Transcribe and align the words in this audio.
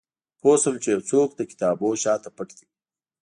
پوه 0.39 0.55
شوم 0.61 0.75
چې 0.83 0.89
یو 0.93 1.01
څوک 1.09 1.29
د 1.35 1.41
کتابونو 1.51 2.01
شاته 2.03 2.29
پټ 2.37 2.49
دی 2.57 2.65